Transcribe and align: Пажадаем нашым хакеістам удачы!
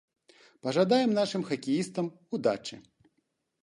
Пажадаем 0.67 1.11
нашым 1.19 1.43
хакеістам 1.51 2.05
удачы! 2.39 2.85